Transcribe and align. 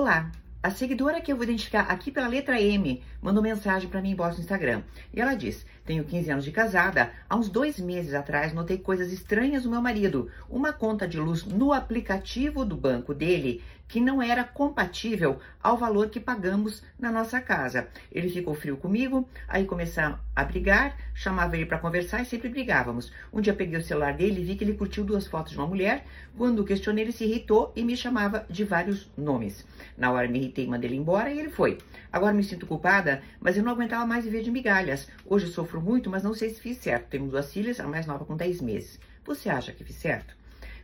Olá, 0.00 0.30
a 0.62 0.70
seguidora 0.70 1.20
que 1.20 1.32
eu 1.32 1.34
vou 1.34 1.42
identificar 1.42 1.80
aqui 1.80 2.12
pela 2.12 2.28
letra 2.28 2.62
M 2.62 3.02
mandou 3.20 3.42
mensagem 3.42 3.88
para 3.88 4.00
mim 4.00 4.10
inbox 4.10 4.36
no 4.36 4.42
Instagram. 4.42 4.84
E 5.12 5.20
ela 5.20 5.34
diz: 5.34 5.66
Tenho 5.84 6.04
15 6.04 6.30
anos 6.30 6.44
de 6.44 6.52
casada. 6.52 7.10
Há 7.28 7.34
uns 7.34 7.48
dois 7.48 7.80
meses 7.80 8.14
atrás 8.14 8.52
notei 8.52 8.78
coisas 8.78 9.12
estranhas 9.12 9.64
no 9.64 9.72
meu 9.72 9.82
marido. 9.82 10.30
Uma 10.48 10.72
conta 10.72 11.08
de 11.08 11.18
luz 11.18 11.44
no 11.44 11.72
aplicativo 11.72 12.64
do 12.64 12.76
banco 12.76 13.12
dele 13.12 13.60
que 13.88 14.00
não 14.00 14.22
era 14.22 14.44
compatível 14.44 15.40
ao 15.62 15.76
valor 15.76 16.10
que 16.10 16.20
pagamos 16.20 16.82
na 16.98 17.10
nossa 17.10 17.40
casa. 17.40 17.88
Ele 18.12 18.28
ficou 18.28 18.54
frio 18.54 18.76
comigo, 18.76 19.26
aí 19.48 19.64
começamos 19.64 20.18
a 20.36 20.44
brigar, 20.44 20.96
chamava 21.14 21.56
ele 21.56 21.66
para 21.66 21.78
conversar 21.78 22.20
e 22.20 22.26
sempre 22.26 22.50
brigávamos. 22.50 23.10
Um 23.32 23.40
dia 23.40 23.54
peguei 23.54 23.78
o 23.78 23.82
celular 23.82 24.12
dele 24.12 24.40
e 24.40 24.44
vi 24.44 24.54
que 24.54 24.62
ele 24.62 24.74
curtiu 24.74 25.04
duas 25.04 25.26
fotos 25.26 25.52
de 25.52 25.58
uma 25.58 25.66
mulher. 25.66 26.04
Quando 26.36 26.64
questionei, 26.64 27.04
ele 27.04 27.12
se 27.12 27.24
irritou 27.24 27.72
e 27.74 27.82
me 27.82 27.96
chamava 27.96 28.46
de 28.48 28.62
vários 28.62 29.10
nomes. 29.16 29.66
Na 29.96 30.12
hora 30.12 30.28
me 30.28 30.38
irritei, 30.38 30.66
mandei 30.66 30.90
ele 30.90 30.98
embora 30.98 31.32
e 31.32 31.38
ele 31.38 31.50
foi. 31.50 31.78
Agora 32.12 32.34
me 32.34 32.44
sinto 32.44 32.66
culpada, 32.66 33.22
mas 33.40 33.56
eu 33.56 33.64
não 33.64 33.72
aguentava 33.72 34.06
mais 34.06 34.24
viver 34.24 34.42
de 34.42 34.50
migalhas. 34.50 35.08
Hoje 35.24 35.48
sofro 35.48 35.80
muito, 35.80 36.10
mas 36.10 36.22
não 36.22 36.34
sei 36.34 36.50
se 36.50 36.60
fiz 36.60 36.76
certo. 36.78 37.08
Temos 37.08 37.30
duas 37.30 37.52
filhas, 37.52 37.80
a 37.80 37.86
mais 37.86 38.06
nova 38.06 38.24
com 38.24 38.36
10 38.36 38.60
meses. 38.60 39.00
Você 39.24 39.48
acha 39.48 39.72
que 39.72 39.84
fiz 39.84 39.96
certo? 39.96 40.36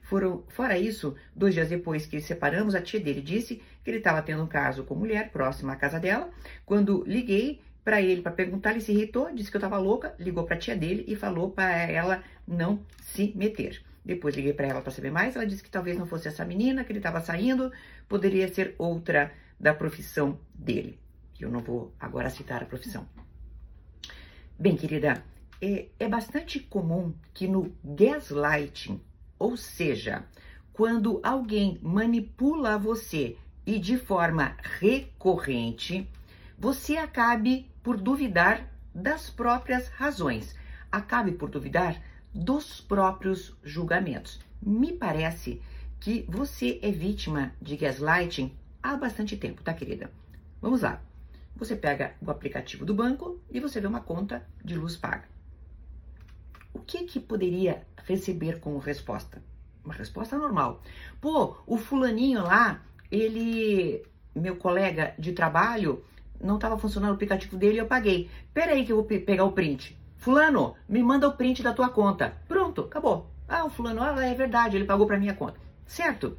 Foram, 0.04 0.44
fora 0.48 0.78
isso, 0.78 1.14
dois 1.34 1.54
dias 1.54 1.70
depois 1.70 2.04
que 2.04 2.20
separamos, 2.20 2.74
a 2.74 2.82
tia 2.82 3.00
dele 3.00 3.22
disse 3.22 3.62
que 3.82 3.90
ele 3.90 3.98
estava 3.98 4.20
tendo 4.20 4.42
um 4.42 4.46
caso 4.46 4.84
com 4.84 4.94
mulher 4.94 5.30
próxima 5.30 5.72
à 5.72 5.76
casa 5.76 5.98
dela. 5.98 6.30
Quando 6.66 7.02
liguei 7.06 7.62
para 7.82 8.02
ele 8.02 8.20
para 8.20 8.32
perguntar, 8.32 8.72
ele 8.72 8.82
se 8.82 8.92
irritou, 8.92 9.34
disse 9.34 9.50
que 9.50 9.56
eu 9.56 9.60
estava 9.60 9.78
louca, 9.78 10.14
ligou 10.18 10.44
para 10.44 10.56
a 10.56 10.58
tia 10.58 10.76
dele 10.76 11.06
e 11.08 11.16
falou 11.16 11.50
para 11.50 11.70
ela 11.90 12.22
não 12.46 12.84
se 13.00 13.32
meter. 13.34 13.82
Depois 14.04 14.36
liguei 14.36 14.52
para 14.52 14.66
ela 14.66 14.82
para 14.82 14.92
saber 14.92 15.10
mais, 15.10 15.36
ela 15.36 15.46
disse 15.46 15.62
que 15.62 15.70
talvez 15.70 15.96
não 15.96 16.06
fosse 16.06 16.28
essa 16.28 16.44
menina 16.44 16.84
que 16.84 16.92
ele 16.92 16.98
estava 16.98 17.22
saindo, 17.22 17.72
poderia 18.06 18.46
ser 18.52 18.74
outra 18.76 19.32
da 19.58 19.72
profissão 19.72 20.38
dele. 20.54 20.98
Eu 21.40 21.50
não 21.50 21.60
vou 21.60 21.94
agora 21.98 22.28
citar 22.28 22.62
a 22.62 22.66
profissão. 22.66 23.08
Bem, 24.58 24.76
querida, 24.76 25.24
é, 25.62 25.86
é 25.98 26.08
bastante 26.08 26.60
comum 26.60 27.14
que 27.32 27.48
no 27.48 27.74
gaslighting 27.82 29.00
ou 29.38 29.56
seja, 29.56 30.24
quando 30.72 31.20
alguém 31.22 31.78
manipula 31.82 32.78
você 32.78 33.36
e 33.66 33.78
de 33.78 33.96
forma 33.96 34.56
recorrente, 34.78 36.08
você 36.58 36.96
acabe 36.96 37.70
por 37.82 37.96
duvidar 37.96 38.68
das 38.94 39.30
próprias 39.30 39.88
razões, 39.88 40.54
acabe 40.90 41.32
por 41.32 41.50
duvidar 41.50 42.00
dos 42.32 42.80
próprios 42.80 43.54
julgamentos. 43.62 44.40
Me 44.60 44.92
parece 44.92 45.60
que 46.00 46.24
você 46.28 46.78
é 46.82 46.90
vítima 46.90 47.52
de 47.60 47.76
gaslighting 47.76 48.52
há 48.82 48.96
bastante 48.96 49.36
tempo, 49.36 49.62
tá, 49.62 49.72
querida? 49.72 50.10
Vamos 50.60 50.82
lá. 50.82 51.00
Você 51.56 51.76
pega 51.76 52.14
o 52.20 52.30
aplicativo 52.30 52.84
do 52.84 52.94
banco 52.94 53.40
e 53.50 53.60
você 53.60 53.80
vê 53.80 53.86
uma 53.86 54.00
conta 54.00 54.44
de 54.64 54.74
luz 54.74 54.96
paga 54.96 55.34
o 56.74 56.80
que 56.80 57.04
que 57.04 57.20
poderia 57.20 57.86
receber 58.04 58.60
como 58.60 58.78
resposta? 58.78 59.40
Uma 59.84 59.94
resposta 59.94 60.36
normal. 60.36 60.82
Pô, 61.20 61.56
o 61.66 61.78
fulaninho 61.78 62.42
lá, 62.42 62.82
ele, 63.10 64.04
meu 64.34 64.56
colega 64.56 65.14
de 65.18 65.32
trabalho, 65.32 66.04
não 66.40 66.56
estava 66.56 66.76
funcionando 66.76 67.12
o 67.12 67.14
aplicativo 67.14 67.56
dele 67.56 67.76
e 67.76 67.78
eu 67.78 67.86
paguei. 67.86 68.28
Pera 68.52 68.72
aí 68.72 68.84
que 68.84 68.92
eu 68.92 68.96
vou 68.96 69.04
pegar 69.04 69.44
o 69.44 69.52
print. 69.52 69.96
Fulano, 70.18 70.74
me 70.88 71.02
manda 71.02 71.28
o 71.28 71.36
print 71.36 71.62
da 71.62 71.72
tua 71.72 71.88
conta. 71.88 72.36
Pronto, 72.48 72.82
acabou. 72.82 73.30
Ah, 73.48 73.64
o 73.64 73.70
fulano, 73.70 74.02
ah, 74.02 74.24
é 74.24 74.34
verdade, 74.34 74.76
ele 74.76 74.86
pagou 74.86 75.06
para 75.06 75.18
minha 75.18 75.34
conta. 75.34 75.60
Certo? 75.86 76.36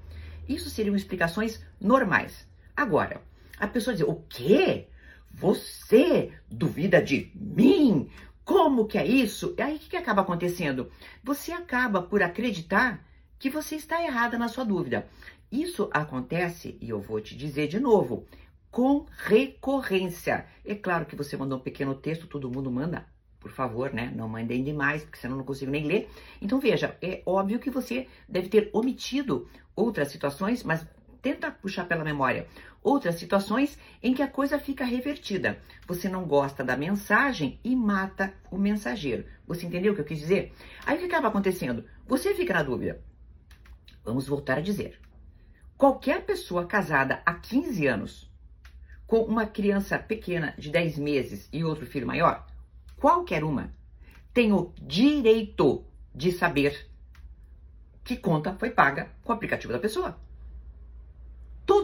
Isso 0.50 0.70
seriam 0.70 0.96
explicações 0.96 1.64
normais. 1.80 2.48
Agora, 2.76 3.22
a 3.60 3.68
pessoa 3.68 3.96
diz: 3.96 4.06
"O 4.08 4.16
quê? 4.28 4.88
Você 5.32 6.32
duvida 6.50 7.02
de 7.02 7.32
mim? 7.36 8.10
Como 8.46 8.86
que 8.86 9.00
é 9.00 9.06
isso? 9.06 9.56
E 9.58 9.62
aí 9.64 9.76
o 9.76 9.80
que, 9.80 9.90
que 9.90 9.98
acaba 9.98 10.22
acontecendo? 10.22 10.92
Você 11.24 11.52
acaba 11.52 12.04
por 12.04 12.22
acreditar 12.22 13.04
que 13.40 13.50
você 13.50 13.76
está 13.76 14.04
errada 14.04 14.38
na 14.38 14.48
sua 14.48 14.64
dúvida. 14.64 15.08
Isso 15.52 15.90
acontece, 15.92 16.78
e 16.80 16.90
eu 16.90 17.02
vou 17.02 17.20
te 17.20 17.36
dizer 17.36 17.68
de 17.68 17.80
novo, 17.80 18.28
com 18.70 19.08
recorrência. 19.18 20.46
É 20.64 20.76
claro 20.76 21.08
que 21.08 21.16
você 21.16 21.36
mandou 21.36 21.58
um 21.58 21.62
pequeno 21.62 21.96
texto, 21.96 22.28
todo 22.28 22.52
mundo 22.52 22.70
manda, 22.70 23.08
por 23.40 23.50
favor, 23.52 23.92
né? 23.92 24.14
Não 24.16 24.30
mandem 24.30 24.64
demais, 24.64 25.04
porque 25.04 25.18
senão 25.18 25.34
eu 25.34 25.40
não 25.40 25.46
consigo 25.46 25.72
nem 25.72 25.88
ler. 25.88 26.08
Então 26.40 26.60
veja, 26.60 26.96
é 27.02 27.24
óbvio 27.26 27.58
que 27.58 27.72
você 27.72 28.08
deve 28.30 28.48
ter 28.48 28.70
omitido 28.74 29.50
outras 29.76 30.10
situações, 30.10 30.64
mas 30.64 30.86
tenta 31.26 31.50
puxar 31.50 31.86
pela 31.86 32.04
memória 32.04 32.48
outras 32.84 33.16
situações 33.16 33.80
em 34.04 34.14
que 34.14 34.22
a 34.22 34.28
coisa 34.28 34.60
fica 34.60 34.86
revertida. 34.86 35.60
Você 35.88 36.08
não 36.08 36.24
gosta 36.24 36.64
da 36.64 36.78
mensagem 36.78 37.60
e 37.64 37.76
mata 37.76 38.32
o 38.52 38.60
mensageiro. 38.60 39.26
Você 39.48 39.66
entendeu 39.66 39.92
o 39.92 39.96
que 39.96 40.02
eu 40.02 40.06
quis 40.06 40.20
dizer? 40.20 40.54
Aí 40.86 40.96
o 40.96 41.00
que 41.00 41.06
acaba 41.06 41.30
acontecendo? 41.30 41.84
Você 42.06 42.36
fica 42.36 42.54
na 42.54 42.62
dúvida. 42.62 43.02
Vamos 44.04 44.28
voltar 44.28 44.60
a 44.60 44.62
dizer. 44.62 45.00
Qualquer 45.76 46.24
pessoa 46.24 46.68
casada 46.68 47.24
há 47.26 47.34
15 47.34 47.88
anos, 47.88 48.32
com 49.08 49.24
uma 49.24 49.48
criança 49.48 49.98
pequena 49.98 50.54
de 50.60 50.70
10 50.70 51.00
meses 51.00 51.50
e 51.52 51.64
outro 51.64 51.88
filho 51.88 52.06
maior, 52.06 52.46
qualquer 52.98 53.44
uma, 53.44 53.74
tem 54.32 54.54
o 54.54 54.72
direito 54.80 55.84
de 56.14 56.32
saber 56.32 56.88
que 58.04 58.16
conta 58.16 58.54
foi 58.54 58.70
paga 58.70 59.10
com 59.24 59.34
o 59.34 59.36
aplicativo 59.36 59.74
da 59.74 59.80
pessoa. 59.80 60.24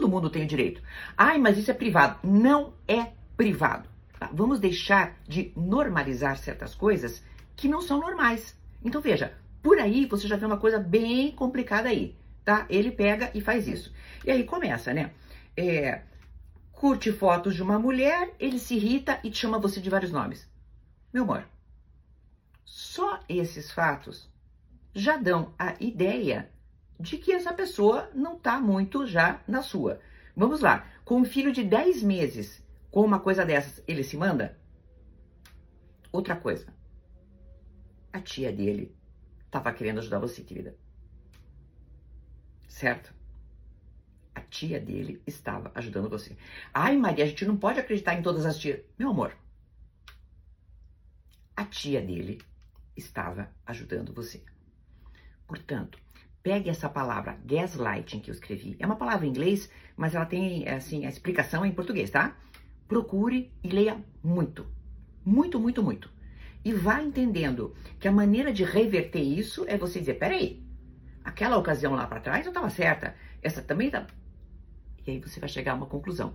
Todo 0.02 0.10
mundo 0.10 0.30
tem 0.30 0.42
o 0.42 0.48
direito. 0.48 0.82
Ai, 1.16 1.38
mas 1.38 1.56
isso 1.56 1.70
é 1.70 1.74
privado. 1.74 2.18
Não 2.26 2.74
é 2.88 3.12
privado. 3.36 3.88
Tá? 4.18 4.28
Vamos 4.32 4.58
deixar 4.58 5.16
de 5.28 5.52
normalizar 5.54 6.36
certas 6.36 6.74
coisas 6.74 7.22
que 7.54 7.68
não 7.68 7.80
são 7.80 8.00
normais. 8.00 8.58
Então 8.84 9.00
veja, 9.00 9.32
por 9.62 9.78
aí 9.78 10.04
você 10.06 10.26
já 10.26 10.34
vê 10.36 10.44
uma 10.44 10.56
coisa 10.56 10.80
bem 10.80 11.30
complicada 11.30 11.88
aí, 11.88 12.16
tá? 12.44 12.66
Ele 12.68 12.90
pega 12.90 13.30
e 13.32 13.40
faz 13.40 13.68
isso. 13.68 13.94
E 14.24 14.30
aí 14.32 14.42
começa, 14.42 14.92
né? 14.92 15.12
É, 15.56 16.02
curte 16.72 17.12
fotos 17.12 17.54
de 17.54 17.62
uma 17.62 17.78
mulher, 17.78 18.34
ele 18.40 18.58
se 18.58 18.74
irrita 18.74 19.20
e 19.22 19.30
te 19.30 19.38
chama 19.38 19.60
você 19.60 19.80
de 19.80 19.88
vários 19.88 20.10
nomes. 20.10 20.50
Meu 21.14 21.22
amor, 21.22 21.46
só 22.64 23.20
esses 23.28 23.70
fatos 23.70 24.28
já 24.92 25.16
dão 25.16 25.54
a 25.56 25.76
ideia 25.78 26.50
de 27.02 27.18
que 27.18 27.32
essa 27.32 27.52
pessoa 27.52 28.08
não 28.14 28.36
está 28.36 28.60
muito 28.60 29.04
já 29.06 29.42
na 29.46 29.60
sua. 29.60 30.00
Vamos 30.36 30.60
lá, 30.60 30.88
com 31.04 31.16
um 31.16 31.24
filho 31.24 31.52
de 31.52 31.64
10 31.64 32.02
meses, 32.04 32.64
com 32.92 33.04
uma 33.04 33.18
coisa 33.18 33.44
dessas, 33.44 33.82
ele 33.88 34.04
se 34.04 34.16
manda? 34.16 34.56
Outra 36.12 36.36
coisa, 36.36 36.72
a 38.12 38.20
tia 38.20 38.52
dele 38.52 38.94
estava 39.44 39.72
querendo 39.72 39.98
ajudar 39.98 40.20
você, 40.20 40.42
querida. 40.42 40.76
Certo? 42.68 43.12
A 44.32 44.40
tia 44.40 44.80
dele 44.80 45.20
estava 45.26 45.72
ajudando 45.74 46.08
você. 46.08 46.36
Ai, 46.72 46.96
Maria, 46.96 47.24
a 47.24 47.28
gente 47.28 47.44
não 47.44 47.56
pode 47.56 47.80
acreditar 47.80 48.14
em 48.14 48.22
todas 48.22 48.46
as 48.46 48.56
tias. 48.56 48.80
Meu 48.96 49.10
amor, 49.10 49.36
a 51.56 51.64
tia 51.64 52.00
dele 52.00 52.40
estava 52.96 53.50
ajudando 53.66 54.14
você. 54.14 54.42
Portanto, 55.46 56.01
Pegue 56.42 56.70
essa 56.70 56.88
palavra 56.88 57.38
gaslighting 57.44 58.20
que 58.20 58.30
eu 58.30 58.34
escrevi. 58.34 58.76
É 58.78 58.86
uma 58.86 58.96
palavra 58.96 59.26
em 59.26 59.30
inglês, 59.30 59.70
mas 59.96 60.14
ela 60.14 60.26
tem 60.26 60.68
assim 60.68 61.06
a 61.06 61.08
explicação 61.08 61.64
em 61.64 61.72
português, 61.72 62.10
tá? 62.10 62.36
Procure 62.88 63.52
e 63.62 63.68
leia 63.68 64.02
muito. 64.22 64.66
Muito, 65.24 65.60
muito, 65.60 65.82
muito. 65.82 66.10
E 66.64 66.72
vá 66.72 67.02
entendendo 67.02 67.74
que 67.98 68.08
a 68.08 68.12
maneira 68.12 68.52
de 68.52 68.64
reverter 68.64 69.22
isso 69.22 69.64
é 69.68 69.76
você 69.76 70.00
dizer: 70.00 70.14
peraí, 70.14 70.62
aquela 71.24 71.56
ocasião 71.56 71.94
lá 71.94 72.06
para 72.06 72.20
trás 72.20 72.44
eu 72.44 72.50
estava 72.50 72.70
certa, 72.70 73.14
essa 73.40 73.62
também 73.62 73.90
tá. 73.90 74.06
E 75.06 75.10
aí 75.12 75.20
você 75.20 75.38
vai 75.38 75.48
chegar 75.48 75.72
a 75.72 75.76
uma 75.76 75.86
conclusão: 75.86 76.34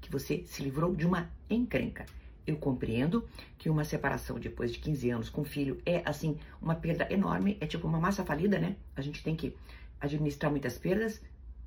que 0.00 0.10
você 0.10 0.44
se 0.44 0.62
livrou 0.62 0.94
de 0.94 1.06
uma 1.06 1.30
encrenca. 1.48 2.04
Eu 2.46 2.56
compreendo 2.56 3.28
que 3.58 3.70
uma 3.70 3.84
separação 3.84 4.38
depois 4.38 4.72
de 4.72 4.78
15 4.78 5.10
anos 5.10 5.30
com 5.30 5.44
filho 5.44 5.80
é, 5.84 6.02
assim, 6.04 6.38
uma 6.60 6.74
perda 6.74 7.06
enorme, 7.12 7.56
é 7.60 7.66
tipo 7.66 7.86
uma 7.86 8.00
massa 8.00 8.24
falida, 8.24 8.58
né? 8.58 8.76
A 8.96 9.00
gente 9.00 9.22
tem 9.22 9.36
que 9.36 9.56
administrar 10.00 10.50
muitas 10.50 10.78
perdas, 10.78 11.20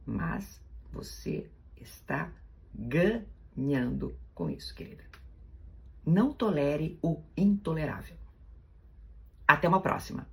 mas 0.06 0.60
você 0.92 1.48
está 1.78 2.32
ganhando 2.74 4.16
com 4.34 4.50
isso, 4.50 4.74
querida. 4.74 5.04
Não 6.06 6.34
tolere 6.34 6.98
o 7.02 7.22
intolerável. 7.38 8.16
Até 9.48 9.68
uma 9.68 9.82
próxima. 9.82 10.28